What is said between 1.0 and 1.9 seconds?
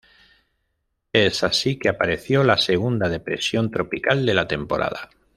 Es así que